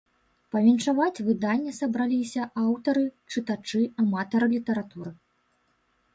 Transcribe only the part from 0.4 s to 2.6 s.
Павіншаваць выданне сабраліся